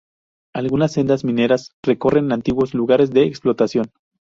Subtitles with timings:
[0.55, 3.91] Algunas sendas mineras recorren antiguos lugares de explotación.